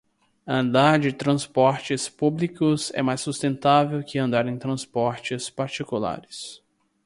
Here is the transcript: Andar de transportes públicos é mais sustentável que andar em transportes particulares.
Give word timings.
Andar 0.47 0.97
de 0.97 1.13
transportes 1.13 2.09
públicos 2.09 2.89
é 2.95 3.03
mais 3.03 3.21
sustentável 3.21 4.01
que 4.03 4.17
andar 4.17 4.47
em 4.47 4.57
transportes 4.57 5.47
particulares. 5.51 6.59